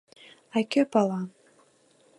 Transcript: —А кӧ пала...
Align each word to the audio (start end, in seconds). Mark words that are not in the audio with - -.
—А 0.57 0.59
кӧ 0.71 0.81
пала... 0.91 1.21